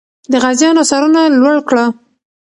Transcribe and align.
د 0.31 0.33
غازیانو 0.43 0.83
سرونه 0.91 1.21
لوړ 1.41 1.57
کړه. 1.69 1.85